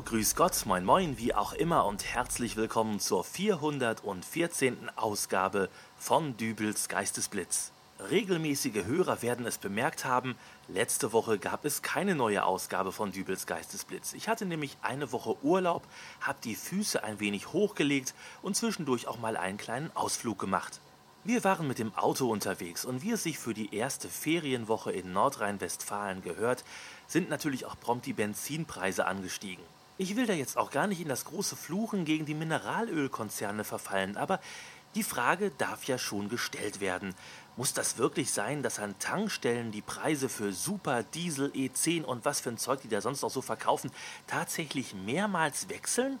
Grüß 0.00 0.36
Gott, 0.36 0.64
moin 0.64 0.86
moin, 0.86 1.18
wie 1.18 1.34
auch 1.34 1.52
immer 1.52 1.84
und 1.84 2.02
herzlich 2.04 2.56
willkommen 2.56 2.98
zur 2.98 3.24
414. 3.24 4.90
Ausgabe 4.96 5.68
von 5.98 6.34
Dübels 6.38 6.88
Geistesblitz. 6.88 7.72
Regelmäßige 8.10 8.86
Hörer 8.86 9.20
werden 9.20 9.44
es 9.44 9.58
bemerkt 9.58 10.06
haben, 10.06 10.34
letzte 10.68 11.12
Woche 11.12 11.38
gab 11.38 11.66
es 11.66 11.82
keine 11.82 12.14
neue 12.14 12.44
Ausgabe 12.44 12.90
von 12.90 13.12
Dübels 13.12 13.46
Geistesblitz. 13.46 14.14
Ich 14.14 14.28
hatte 14.28 14.46
nämlich 14.46 14.78
eine 14.80 15.12
Woche 15.12 15.36
Urlaub, 15.44 15.82
hab 16.22 16.40
die 16.40 16.56
Füße 16.56 17.04
ein 17.04 17.20
wenig 17.20 17.52
hochgelegt 17.52 18.14
und 18.40 18.56
zwischendurch 18.56 19.06
auch 19.06 19.18
mal 19.18 19.36
einen 19.36 19.58
kleinen 19.58 19.94
Ausflug 19.94 20.38
gemacht. 20.38 20.80
Wir 21.24 21.44
waren 21.44 21.68
mit 21.68 21.78
dem 21.78 21.94
Auto 21.94 22.30
unterwegs 22.30 22.86
und 22.86 23.02
wie 23.02 23.12
es 23.12 23.22
sich 23.22 23.38
für 23.38 23.54
die 23.54 23.74
erste 23.74 24.08
Ferienwoche 24.08 24.90
in 24.90 25.12
Nordrhein-Westfalen 25.12 26.22
gehört, 26.22 26.64
sind 27.06 27.28
natürlich 27.28 27.66
auch 27.66 27.78
prompt 27.78 28.06
die 28.06 28.14
Benzinpreise 28.14 29.06
angestiegen. 29.06 29.62
Ich 30.02 30.16
will 30.16 30.26
da 30.26 30.32
jetzt 30.32 30.56
auch 30.56 30.72
gar 30.72 30.88
nicht 30.88 31.00
in 31.00 31.06
das 31.06 31.26
große 31.26 31.54
Fluchen 31.54 32.04
gegen 32.04 32.26
die 32.26 32.34
Mineralölkonzerne 32.34 33.62
verfallen, 33.62 34.16
aber 34.16 34.40
die 34.96 35.04
Frage 35.04 35.52
darf 35.58 35.84
ja 35.84 35.96
schon 35.96 36.28
gestellt 36.28 36.80
werden. 36.80 37.14
Muss 37.56 37.72
das 37.72 37.98
wirklich 37.98 38.32
sein, 38.32 38.64
dass 38.64 38.80
an 38.80 38.98
Tankstellen 38.98 39.70
die 39.70 39.80
Preise 39.80 40.28
für 40.28 40.52
Super, 40.52 41.04
Diesel, 41.04 41.52
E10 41.52 42.02
und 42.02 42.24
was 42.24 42.40
für 42.40 42.48
ein 42.48 42.58
Zeug 42.58 42.80
die 42.82 42.88
da 42.88 43.00
sonst 43.00 43.22
noch 43.22 43.30
so 43.30 43.42
verkaufen, 43.42 43.92
tatsächlich 44.26 44.92
mehrmals 44.92 45.68
wechseln? 45.68 46.18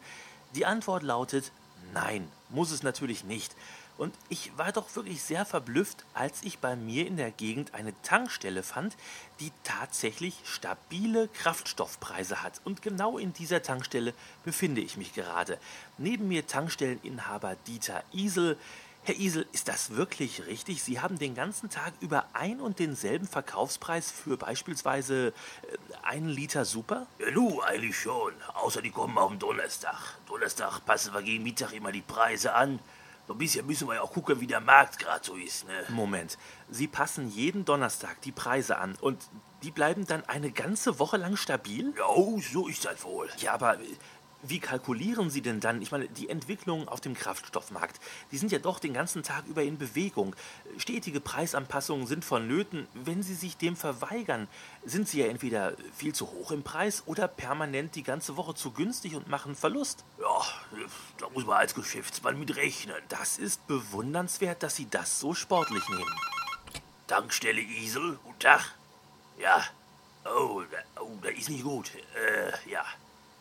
Die 0.54 0.64
Antwort 0.64 1.02
lautet 1.02 1.50
nein, 1.92 2.28
muss 2.50 2.70
es 2.70 2.84
natürlich 2.84 3.24
nicht. 3.24 3.52
Und 3.98 4.14
ich 4.28 4.56
war 4.56 4.72
doch 4.72 4.94
wirklich 4.96 5.22
sehr 5.22 5.44
verblüfft, 5.44 6.04
als 6.14 6.42
ich 6.42 6.58
bei 6.58 6.76
mir 6.76 7.06
in 7.06 7.16
der 7.16 7.30
Gegend 7.30 7.74
eine 7.74 7.92
Tankstelle 8.02 8.62
fand, 8.62 8.96
die 9.40 9.52
tatsächlich 9.64 10.40
stabile 10.44 11.28
Kraftstoffpreise 11.28 12.42
hat. 12.42 12.60
Und 12.64 12.82
genau 12.82 13.18
in 13.18 13.32
dieser 13.32 13.62
Tankstelle 13.62 14.14
befinde 14.44 14.80
ich 14.80 14.96
mich 14.96 15.12
gerade. 15.14 15.58
Neben 15.98 16.28
mir 16.28 16.46
Tankstelleninhaber 16.46 17.56
Dieter 17.66 18.02
Isel. 18.12 18.56
Herr 19.04 19.16
Isel, 19.16 19.46
ist 19.50 19.66
das 19.66 19.96
wirklich 19.96 20.46
richtig? 20.46 20.80
Sie 20.82 21.00
haben 21.00 21.18
den 21.18 21.34
ganzen 21.34 21.68
Tag 21.68 21.92
über 22.00 22.24
ein 22.34 22.60
und 22.60 22.78
denselben 22.78 23.26
Verkaufspreis 23.26 24.12
für 24.12 24.36
beispielsweise 24.36 25.28
äh, 25.28 25.32
einen 26.04 26.28
Liter 26.28 26.64
Super? 26.64 27.08
Ja, 27.18 27.32
nu, 27.32 27.60
eigentlich 27.62 27.98
schon. 27.98 28.32
Außer 28.54 28.80
die 28.80 28.90
kommen 28.90 29.18
auf 29.18 29.30
den 29.30 29.40
Donnerstag. 29.40 30.18
Donnerstag 30.26 30.86
passen 30.86 31.12
wir 31.12 31.22
gegen 31.22 31.42
Mittag 31.42 31.72
immer 31.72 31.90
die 31.90 32.00
Preise 32.00 32.54
an. 32.54 32.78
So 33.32 33.36
ein 33.36 33.38
bisschen 33.38 33.66
müssen 33.66 33.88
wir 33.88 33.94
ja 33.94 34.02
auch 34.02 34.12
gucken, 34.12 34.42
wie 34.42 34.46
der 34.46 34.60
Markt 34.60 34.98
gerade 34.98 35.24
so 35.24 35.36
ist. 35.36 35.66
Ne? 35.66 35.72
Moment, 35.88 36.36
Sie 36.68 36.86
passen 36.86 37.30
jeden 37.30 37.64
Donnerstag 37.64 38.20
die 38.20 38.30
Preise 38.30 38.76
an 38.76 38.94
und 39.00 39.26
die 39.62 39.70
bleiben 39.70 40.06
dann 40.06 40.22
eine 40.26 40.50
ganze 40.50 40.98
Woche 40.98 41.16
lang 41.16 41.36
stabil? 41.36 41.94
Ja, 41.96 42.04
so 42.52 42.68
ist 42.68 42.84
das 42.84 43.02
wohl. 43.04 43.30
Ja, 43.38 43.54
aber 43.54 43.78
wie 44.42 44.58
kalkulieren 44.58 45.30
Sie 45.30 45.40
denn 45.40 45.60
dann? 45.60 45.80
Ich 45.82 45.92
meine, 45.92 46.08
die 46.08 46.28
Entwicklungen 46.28 46.88
auf 46.88 47.00
dem 47.00 47.14
Kraftstoffmarkt, 47.14 48.00
die 48.32 48.38
sind 48.38 48.50
ja 48.50 48.58
doch 48.58 48.80
den 48.80 48.92
ganzen 48.92 49.22
Tag 49.22 49.46
über 49.46 49.62
in 49.62 49.78
Bewegung. 49.78 50.34
Stetige 50.78 51.20
Preisanpassungen 51.20 52.06
sind 52.06 52.24
vonnöten. 52.24 52.88
Wenn 52.92 53.22
Sie 53.22 53.34
sich 53.34 53.56
dem 53.56 53.76
verweigern, 53.76 54.48
sind 54.84 55.08
Sie 55.08 55.20
ja 55.20 55.26
entweder 55.26 55.74
viel 55.96 56.12
zu 56.12 56.30
hoch 56.32 56.50
im 56.50 56.64
Preis 56.64 57.04
oder 57.06 57.28
permanent 57.28 57.94
die 57.94 58.02
ganze 58.02 58.36
Woche 58.36 58.54
zu 58.54 58.72
günstig 58.72 59.14
und 59.14 59.28
machen 59.28 59.54
Verlust. 59.54 60.04
Ja, 60.18 60.42
da 61.18 61.28
muss 61.30 61.46
man 61.46 61.58
als 61.58 61.74
Geschäftsmann 61.74 62.38
mit 62.38 62.56
rechnen. 62.56 62.96
Das 63.08 63.38
ist 63.38 63.66
bewundernswert, 63.68 64.62
dass 64.62 64.74
Sie 64.74 64.88
das 64.90 65.20
so 65.20 65.34
sportlich 65.34 65.88
nehmen. 65.88 66.16
Tankstelle 67.06 67.60
Isel, 67.60 68.18
guten 68.24 68.38
Tag. 68.40 68.74
Ja. 69.38 69.62
Oh, 70.24 70.62
da, 70.70 71.02
oh, 71.02 71.18
da 71.22 71.28
ist 71.28 71.48
nicht 71.48 71.64
gut. 71.64 71.92
Äh, 72.14 72.70
ja. 72.70 72.84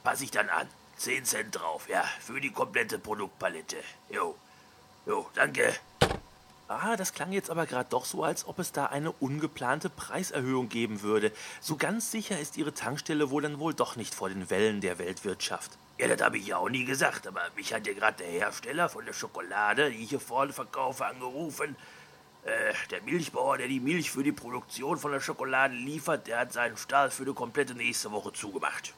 Pass 0.04 0.22
ich 0.22 0.32
dann 0.32 0.50
an. 0.50 0.68
10 0.98 1.26
Cent 1.26 1.56
drauf, 1.56 1.88
ja, 1.90 2.04
für 2.20 2.40
die 2.40 2.52
komplette 2.52 3.00
Produktpalette. 3.00 3.78
Jo, 4.10 4.36
jo, 5.06 5.30
danke. 5.34 5.74
Ah, 6.68 6.96
das 6.96 7.14
klang 7.14 7.34
jetzt 7.34 7.50
aber 7.50 7.66
gerade 7.66 7.90
doch 7.90 8.06
so, 8.06 8.24
als 8.24 8.48
ob 8.48 8.58
es 8.60 8.72
da 8.72 8.86
eine 8.86 9.12
ungeplante 9.12 9.90
Preiserhöhung 9.90 10.70
geben 10.70 11.02
würde. 11.02 11.34
So 11.60 11.76
ganz 11.76 12.12
sicher 12.12 12.40
ist 12.40 12.56
Ihre 12.56 12.74
Tankstelle 12.74 13.30
wohl 13.30 13.42
dann 13.42 13.60
wohl 13.60 13.74
doch 13.74 13.98
nicht 13.98 14.16
vor 14.16 14.30
den 14.30 14.50
Wellen 14.50 14.80
der 14.80 14.98
Weltwirtschaft. 14.98 15.72
Ja, 15.98 16.08
das 16.08 16.22
habe 16.22 16.38
ich 16.38 16.48
ja 16.48 16.58
auch 16.58 16.70
nie 16.70 16.86
gesagt, 16.86 17.28
aber 17.28 17.42
mich 17.58 17.74
hat 17.74 17.86
ja 17.86 17.94
gerade 17.94 18.24
der 18.24 18.32
Hersteller 18.32 18.88
von 18.88 19.06
der 19.06 19.12
Schokolade, 19.12 19.92
die 19.92 20.04
ich 20.04 20.12
hier 20.12 20.22
vorne 20.22 20.54
verkaufe, 20.54 21.06
angerufen. 21.06 21.76
Äh, 22.44 22.74
der 22.90 23.02
Milchbauer, 23.02 23.58
der 23.58 23.68
die 23.68 23.82
Milch 23.82 24.10
für 24.10 24.24
die 24.24 24.32
Produktion 24.32 24.98
von 24.98 25.12
der 25.12 25.20
Schokolade 25.20 25.76
liefert, 25.76 26.26
der 26.28 26.40
hat 26.40 26.54
seinen 26.54 26.78
Stall 26.78 27.12
für 27.12 27.26
die 27.26 27.34
komplette 27.34 27.76
nächste 27.76 28.12
Woche 28.12 28.32
zugemacht. 28.32 28.94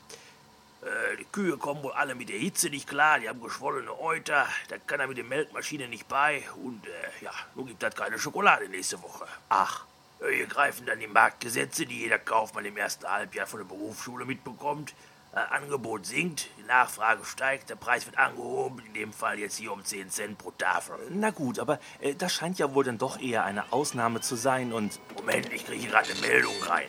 Äh, 0.84 1.18
die 1.18 1.26
Kühe 1.26 1.58
kommen 1.58 1.82
wohl 1.84 1.94
alle 1.94 2.16
mit 2.16 2.30
der 2.30 2.38
Hitze 2.38 2.70
nicht 2.70 2.88
klar, 2.88 3.20
die 3.20 3.30
haben 3.30 3.42
geschwollene 3.42 3.98
Euter, 4.00 4.48
da 4.68 4.78
kann 4.78 5.00
er 5.00 5.08
mit 5.08 5.18
der 5.18 5.24
Melkmaschine 5.24 5.88
nicht 5.88 6.08
bei 6.08 6.44
und 6.64 6.86
äh, 6.86 7.24
ja, 7.24 7.32
nun 7.56 7.68
gibt 7.68 7.82
das 7.82 7.96
keine 7.96 8.20
Schokolade 8.20 8.68
nächste 8.68 9.02
Woche. 9.02 9.26
Ach. 9.50 9.86
Äh, 10.20 10.36
hier 10.36 10.48
greifen 10.48 10.86
dann 10.86 11.00
die 11.00 11.08
Marktgesetze, 11.08 11.86
die 11.86 12.00
jeder 12.00 12.20
Kaufmann 12.20 12.66
im 12.66 12.76
ersten 12.76 13.08
Halbjahr 13.08 13.48
von 13.48 13.60
der 13.60 13.66
Berufsschule 13.66 14.26
mitbekommt. 14.26 14.94
Äh, 15.34 15.40
Angebot 15.56 16.06
sinkt, 16.06 16.48
die 16.60 16.64
Nachfrage 16.64 17.26
steigt, 17.26 17.70
der 17.70 17.76
Preis 17.76 18.06
wird 18.06 18.18
angehoben, 18.18 18.80
in 18.86 18.94
dem 18.94 19.14
Fall 19.14 19.40
jetzt 19.40 19.58
hier 19.58 19.72
um 19.72 19.84
10 19.84 20.10
Cent 20.10 20.38
pro 20.38 20.52
Tafel. 20.52 20.96
Na 21.10 21.32
gut, 21.32 21.60
aber 21.60 21.80
äh, 22.02 22.14
das 22.14 22.34
scheint 22.34 22.60
ja 22.60 22.74
wohl 22.74 22.84
dann 22.84 22.98
doch 22.98 23.20
eher 23.20 23.44
eine 23.44 23.72
Ausnahme 23.72 24.22
zu 24.22 24.36
sein 24.36 24.74
und... 24.74 25.00
Moment, 25.16 25.52
ich 25.52 25.66
kriege 25.66 25.88
gerade 25.88 26.12
eine 26.12 26.20
Meldung 26.20 26.62
rein. 26.64 26.88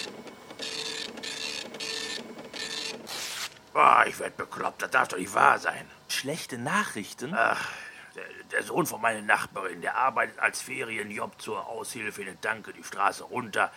Oh, 3.76 4.02
ich 4.06 4.20
werd 4.20 4.36
bekloppt, 4.36 4.82
das 4.82 4.90
darf 4.90 5.08
doch 5.08 5.18
nicht 5.18 5.34
wahr 5.34 5.58
sein. 5.58 5.90
Schlechte 6.08 6.58
Nachrichten? 6.58 7.34
Ach, 7.34 7.68
der, 8.14 8.22
der 8.52 8.62
Sohn 8.62 8.86
von 8.86 9.00
meiner 9.00 9.20
Nachbarin, 9.20 9.80
der 9.80 9.96
arbeitet 9.96 10.38
als 10.38 10.62
Ferienjob 10.62 11.40
zur 11.42 11.66
Aushilfe 11.66 12.20
in 12.20 12.26
der 12.28 12.40
Tanke 12.40 12.72
die 12.72 12.84
Straße 12.84 13.24
runter. 13.24 13.72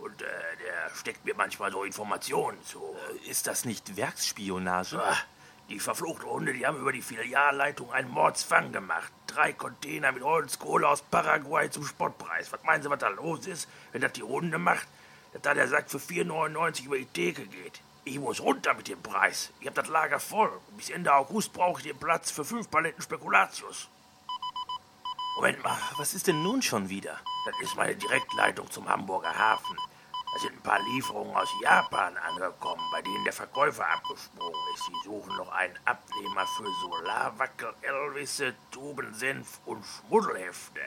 Und 0.00 0.22
äh, 0.22 0.26
der 0.64 0.94
steckt 0.94 1.24
mir 1.24 1.34
manchmal 1.34 1.72
so 1.72 1.82
Informationen 1.82 2.64
zu. 2.64 2.80
Äh, 3.24 3.28
ist 3.28 3.48
das 3.48 3.64
nicht 3.64 3.96
Werksspionage? 3.96 5.02
Ach, 5.02 5.24
die 5.68 5.80
verfluchte 5.80 6.26
Hunde, 6.26 6.52
die 6.52 6.64
haben 6.64 6.78
über 6.78 6.92
die 6.92 7.02
Filialleitung 7.02 7.92
einen 7.92 8.08
Mordsfang 8.08 8.70
gemacht. 8.70 9.12
Drei 9.26 9.52
Container 9.52 10.12
mit 10.12 10.22
Holzkohle 10.22 10.86
aus 10.88 11.02
Paraguay 11.02 11.68
zum 11.70 11.84
Spottpreis. 11.84 12.52
Was 12.52 12.62
meinen 12.62 12.84
Sie, 12.84 12.90
was 12.90 13.00
da 13.00 13.08
los 13.08 13.48
ist, 13.48 13.68
wenn 13.90 14.00
das 14.00 14.12
die 14.12 14.20
Runde 14.20 14.58
macht? 14.58 14.86
Dass 15.32 15.42
da 15.42 15.54
der 15.54 15.66
Sack 15.66 15.90
für 15.90 15.98
4,99 15.98 16.84
über 16.84 16.98
die 16.98 17.06
Theke 17.06 17.46
geht. 17.46 17.80
Ich 18.04 18.18
muss 18.18 18.40
runter 18.40 18.72
mit 18.74 18.88
dem 18.88 19.02
Preis. 19.02 19.52
Ich 19.60 19.66
hab 19.66 19.74
das 19.74 19.88
Lager 19.88 20.18
voll. 20.18 20.50
Bis 20.76 20.88
Ende 20.88 21.14
August 21.14 21.52
brauche 21.52 21.80
ich 21.80 21.86
den 21.86 21.98
Platz 21.98 22.30
für 22.30 22.44
fünf 22.44 22.70
Paletten 22.70 23.02
Spekulatius. 23.02 23.88
Moment 25.36 25.62
mal, 25.62 25.76
was 25.98 26.14
ist 26.14 26.26
denn 26.26 26.42
nun 26.42 26.62
schon 26.62 26.88
wieder? 26.88 27.18
Das 27.44 27.54
ist 27.62 27.76
meine 27.76 27.94
Direktleitung 27.96 28.70
zum 28.70 28.88
Hamburger 28.88 29.36
Hafen. 29.36 29.76
Da 30.32 30.40
sind 30.40 30.54
ein 30.54 30.62
paar 30.62 30.80
Lieferungen 30.80 31.34
aus 31.34 31.48
Japan 31.62 32.16
angekommen, 32.16 32.82
bei 32.92 33.02
denen 33.02 33.24
der 33.24 33.32
Verkäufer 33.32 33.86
abgesprungen 33.86 34.54
ist. 34.74 34.84
Sie 34.84 35.08
suchen 35.08 35.36
noch 35.36 35.50
einen 35.50 35.78
Abnehmer 35.84 36.46
für 36.46 36.72
Solarwackel, 36.80 37.74
Elvisse, 37.82 38.54
Tubensenf 38.70 39.60
und 39.66 39.84
Schmuddelhefte. 39.84 40.80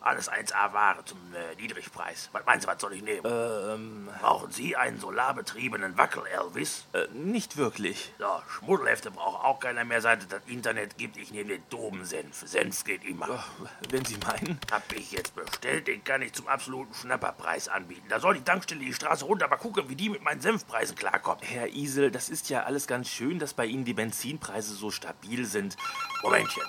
Alles 0.00 0.30
1A-Ware 0.30 1.04
zum 1.04 1.18
äh, 1.34 1.60
Niedrigpreis. 1.60 2.28
Was 2.32 2.46
meinen 2.46 2.60
Sie, 2.60 2.66
was 2.66 2.80
soll 2.80 2.92
ich 2.92 3.02
nehmen? 3.02 3.22
Ähm. 3.24 4.08
Brauchen 4.20 4.52
Sie 4.52 4.76
einen 4.76 5.00
solarbetriebenen 5.00 5.98
Wackel-Elvis? 5.98 6.86
Äh, 6.92 7.08
nicht 7.12 7.56
wirklich. 7.56 8.12
So, 8.18 8.26
Schmuddelhefte 8.48 9.10
braucht 9.10 9.44
auch 9.44 9.60
keiner 9.60 9.84
mehr, 9.84 10.00
seit 10.00 10.22
es 10.22 10.28
das 10.28 10.42
Internet 10.46 10.96
gibt. 10.96 11.16
Ich 11.16 11.32
nehme 11.32 11.48
den 11.50 11.62
Dobensenf. 11.70 12.46
Senf 12.46 12.84
geht 12.84 13.04
immer. 13.04 13.28
Oh, 13.28 13.66
wenn 13.90 14.04
Sie 14.04 14.16
meinen. 14.18 14.60
Hab 14.70 14.92
ich 14.92 15.12
jetzt 15.12 15.34
bestellt, 15.34 15.88
den 15.88 16.04
kann 16.04 16.22
ich 16.22 16.32
zum 16.32 16.46
absoluten 16.46 16.94
Schnapperpreis 16.94 17.68
anbieten. 17.68 18.06
Da 18.08 18.20
soll 18.20 18.34
die 18.34 18.44
Tankstelle 18.44 18.80
die 18.80 18.94
Straße 18.94 19.24
runter, 19.24 19.48
mal 19.48 19.56
gucken, 19.56 19.88
wie 19.88 19.96
die 19.96 20.08
mit 20.08 20.22
meinen 20.22 20.40
Senfpreisen 20.40 20.96
klarkommt. 20.96 21.42
Herr 21.42 21.68
Isel, 21.68 22.10
das 22.10 22.28
ist 22.28 22.48
ja 22.48 22.62
alles 22.62 22.86
ganz 22.86 23.08
schön, 23.08 23.38
dass 23.38 23.54
bei 23.54 23.66
Ihnen 23.66 23.84
die 23.84 23.94
Benzinpreise 23.94 24.74
so 24.74 24.90
stabil 24.90 25.44
sind. 25.46 25.76
Momentchen. 26.22 26.62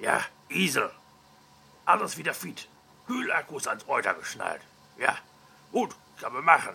Ja, 0.00 0.20
Isel. 0.48 0.90
Alles 1.86 2.16
wieder 2.16 2.34
fit. 2.34 2.68
Kühlakkus 3.06 3.66
ans 3.66 3.86
Euter 3.88 4.14
geschnallt. 4.14 4.62
Ja, 4.98 5.16
gut, 5.72 5.94
kann 6.20 6.32
man 6.32 6.44
machen. 6.44 6.74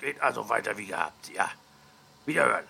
Geht 0.00 0.20
also 0.20 0.48
weiter 0.48 0.76
wie 0.78 0.86
gehabt, 0.86 1.28
ja. 1.30 1.50
Wiederhören. 2.24 2.64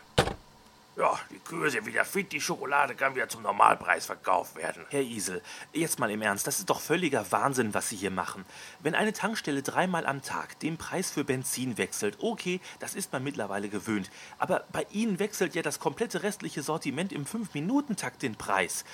Ja, 0.96 1.19
die 1.31 1.38
Kühe 1.38 1.70
sind 1.70 1.87
wieder 1.87 2.05
fit, 2.05 2.32
die 2.32 2.40
Schokolade 2.40 2.94
kann 2.94 3.14
wieder 3.14 3.28
zum 3.28 3.43
Normalpreis 3.43 4.06
verkauft 4.06 4.56
werden. 4.56 4.84
Herr 4.90 5.00
Isel, 5.00 5.40
jetzt 5.72 6.00
mal 6.00 6.11
im 6.11 6.20
Ernst, 6.20 6.46
das 6.46 6.58
ist 6.58 6.69
doch 6.69 6.81
völliger 6.81 7.31
Wahnsinn, 7.31 7.73
was 7.73 7.88
Sie 7.88 7.96
hier 7.96 8.11
machen. 8.11 8.44
Wenn 8.81 8.96
eine 8.96 9.12
Tankstelle 9.12 9.62
dreimal 9.62 10.05
am 10.05 10.20
Tag 10.20 10.58
den 10.58 10.76
Preis 10.76 11.11
für 11.11 11.25
Benzin 11.25 11.78
wechselt, 11.78 12.19
okay, 12.20 12.61
das 12.81 12.94
ist 12.94 13.12
man 13.12 13.23
mittlerweile 13.23 13.69
gewöhnt. 13.69 14.11
Aber 14.38 14.64
bei 14.73 14.84
Ihnen 14.90 15.20
wechselt 15.20 15.55
ja 15.55 15.62
das 15.62 15.78
komplette 15.78 16.25
restliche 16.25 16.62
Sortiment 16.62 17.12
im 17.12 17.25
5-Minuten-Takt 17.25 18.23
den 18.23 18.34
Preis 18.34 18.84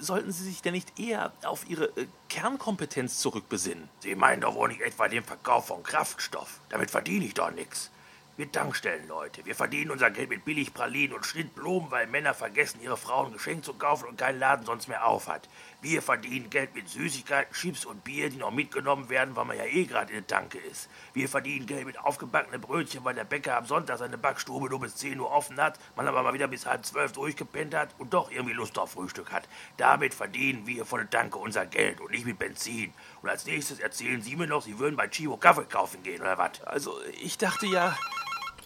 sollten 0.00 0.32
Sie 0.32 0.44
sich 0.44 0.62
denn 0.62 0.74
nicht 0.74 0.98
eher 0.98 1.32
auf 1.44 1.68
Ihre 1.68 1.86
äh, 1.96 2.06
Kernkompetenz 2.28 3.18
zurückbesinnen? 3.18 3.88
Sie 4.00 4.14
meinen 4.14 4.42
doch 4.42 4.54
wohl 4.54 4.68
nicht 4.68 4.80
etwa 4.80 5.08
den 5.08 5.24
Verkauf 5.24 5.66
von 5.66 5.82
Kraftstoff. 5.82 6.60
Damit 6.68 6.90
verdiene 6.90 7.24
ich 7.24 7.34
doch 7.34 7.50
nichts. 7.50 7.90
Wir 8.36 8.50
Tankstellenleute. 8.50 9.46
Wir 9.46 9.54
verdienen 9.54 9.92
unser 9.92 10.10
Geld 10.10 10.28
mit 10.28 10.44
Billigpralinen 10.44 11.14
und 11.14 11.24
Schnittblumen, 11.24 11.92
weil 11.92 12.08
Männer 12.08 12.34
vergessen, 12.34 12.80
ihre 12.82 12.96
Frauen 12.96 13.32
Geschenk 13.32 13.64
zu 13.64 13.74
kaufen 13.74 14.08
und 14.08 14.18
kein 14.18 14.40
Laden 14.40 14.66
sonst 14.66 14.88
mehr 14.88 15.06
aufhat. 15.06 15.48
Wir 15.84 16.00
verdienen 16.00 16.48
Geld 16.48 16.74
mit 16.74 16.88
Süßigkeiten, 16.88 17.52
Chips 17.52 17.84
und 17.84 18.04
Bier, 18.04 18.30
die 18.30 18.38
noch 18.38 18.50
mitgenommen 18.50 19.10
werden, 19.10 19.36
weil 19.36 19.44
man 19.44 19.58
ja 19.58 19.66
eh 19.66 19.84
gerade 19.84 20.14
in 20.14 20.20
der 20.20 20.26
Tanke 20.26 20.56
ist. 20.56 20.88
Wir 21.12 21.28
verdienen 21.28 21.66
Geld 21.66 21.84
mit 21.84 21.98
aufgebackenen 21.98 22.62
Brötchen, 22.62 23.04
weil 23.04 23.14
der 23.14 23.24
Bäcker 23.24 23.58
am 23.58 23.66
Sonntag 23.66 23.98
seine 23.98 24.16
Backstube 24.16 24.70
nur 24.70 24.80
bis 24.80 24.96
10 24.96 25.20
Uhr 25.20 25.30
offen 25.30 25.60
hat, 25.60 25.78
man 25.94 26.08
aber 26.08 26.22
mal 26.22 26.32
wieder 26.32 26.48
bis 26.48 26.64
halb 26.64 26.86
zwölf 26.86 27.12
durchgepennt 27.12 27.74
hat 27.74 27.90
und 27.98 28.14
doch 28.14 28.30
irgendwie 28.30 28.54
Lust 28.54 28.78
auf 28.78 28.92
Frühstück 28.92 29.30
hat. 29.30 29.46
Damit 29.76 30.14
verdienen 30.14 30.66
wir 30.66 30.86
von 30.86 31.00
der 31.00 31.10
Tanke 31.10 31.36
unser 31.36 31.66
Geld 31.66 32.00
und 32.00 32.12
nicht 32.12 32.24
mit 32.24 32.38
Benzin. 32.38 32.94
Und 33.20 33.28
als 33.28 33.44
nächstes 33.44 33.78
erzählen 33.78 34.22
Sie 34.22 34.36
mir 34.36 34.46
noch, 34.46 34.62
Sie 34.62 34.78
würden 34.78 34.96
bei 34.96 35.08
Chivo 35.08 35.36
Kaffee 35.36 35.66
kaufen 35.66 36.02
gehen, 36.02 36.22
oder 36.22 36.38
was? 36.38 36.62
Also, 36.62 36.98
ich 37.20 37.36
dachte 37.36 37.66
ja... 37.66 37.94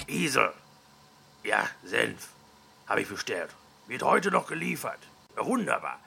Isel. 0.07 0.53
Ja, 1.43 1.69
Senf. 1.83 2.29
Habe 2.87 3.01
ich 3.01 3.09
bestellt. 3.09 3.51
Wird 3.89 4.05
heute 4.05 4.31
noch 4.31 4.47
geliefert. 4.47 5.01
Wunderbar. 5.35 5.99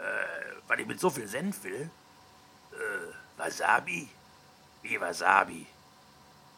Äh, 0.00 0.68
weil 0.68 0.80
ich 0.80 0.86
mit 0.86 0.98
so 0.98 1.10
viel 1.10 1.28
Senf 1.28 1.62
will? 1.64 1.90
Äh, 2.72 3.38
Wasabi? 3.38 4.08
Wie 4.82 5.00
Wasabi? 5.00 5.66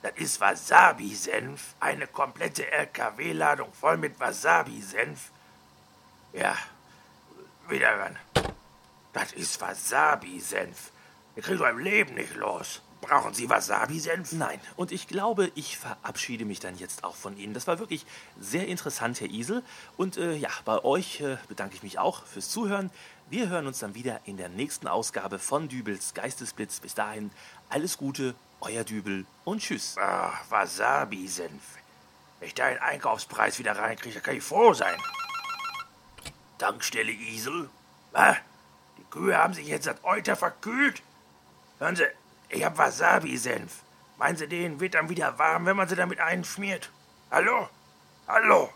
Das 0.03 0.12
ist 0.17 0.41
Wasabi-Senf. 0.41 1.75
Eine 1.81 2.06
komplette 2.06 2.71
LKW-Ladung 2.71 3.73
voll 3.73 3.97
mit 3.97 4.19
Wasabi-Senf. 4.19 5.31
Ja, 6.33 6.56
wieder 7.69 7.99
ran. 7.99 8.19
Das 9.12 9.33
ist 9.33 9.61
Wasabi-Senf. 9.61 10.91
Kriegen 11.37 11.59
so 11.59 11.65
im 11.67 11.79
Leben 11.79 12.15
nicht 12.15 12.35
los. 12.35 12.83
Brauchen 13.00 13.35
Sie 13.35 13.49
Wasabi-Senf? 13.49 14.33
Nein. 14.33 14.61
Und 14.77 14.93
ich 14.93 15.09
glaube, 15.09 15.50
ich 15.55 15.79
verabschiede 15.79 16.45
mich 16.45 16.61
dann 16.61 16.77
jetzt 16.77 17.05
auch 17.05 17.17
von 17.17 17.37
Ihnen. 17.37 17.55
Das 17.55 17.67
war 17.67 17.79
wirklich 17.79 18.06
sehr 18.41 18.69
interessant, 18.69 19.21
Herr 19.21 19.29
Isel. 19.29 19.62
Und 19.97 20.17
äh, 20.17 20.35
ja, 20.35 20.50
bei 20.65 20.83
euch 20.85 21.21
äh, 21.21 21.37
bedanke 21.49 21.75
ich 21.75 21.83
mich 21.83 21.99
auch 21.99 22.25
fürs 22.27 22.49
Zuhören. 22.49 22.91
Wir 23.31 23.49
hören 23.49 23.67
uns 23.67 23.79
dann 23.79 23.95
wieder 23.95 24.21
in 24.25 24.37
der 24.37 24.49
nächsten 24.49 24.87
Ausgabe 24.87 25.39
von 25.39 25.69
Dübels 25.69 26.15
Geistesblitz. 26.15 26.81
Bis 26.81 26.95
dahin, 26.95 27.31
alles 27.71 27.97
Gute, 27.97 28.35
euer 28.61 28.85
Dübel 28.85 29.25
und 29.45 29.61
tschüss. 29.61 29.97
Ach, 29.99 30.39
Wasabi-Senf. 30.51 31.63
Wenn 32.39 32.49
ich 32.49 32.55
da 32.55 32.67
einen 32.67 32.79
Einkaufspreis 32.79 33.59
wieder 33.59 33.77
reinkriege, 33.77 34.21
kann 34.21 34.37
ich 34.37 34.43
froh 34.43 34.75
sein. 34.75 34.97
Tankstelle 36.59 37.13
Isel? 37.13 37.71
Was? 38.13 38.37
Die 38.99 39.05
Kühe 39.11 39.37
haben 39.37 39.55
sich 39.55 39.67
jetzt 39.67 39.85
seit 39.85 40.05
Euter 40.05 40.37
verkühlt? 40.37 41.03
Hören 41.79 41.97
Sie, 41.97 42.05
ich 42.51 42.65
hab 42.65 42.77
Wasabi-Senf. 42.79 43.83
Meinen 44.19 44.37
Sie, 44.37 44.47
denen 44.47 44.79
wird 44.79 44.95
dann 44.95 45.09
wieder 45.09 45.39
warm, 45.39 45.67
wenn 45.67 45.77
man 45.77 45.89
sie 45.89 45.97
damit 45.97 46.21
einschmiert? 46.21 46.91
Hallo? 47.31 47.69
Hallo? 48.29 48.71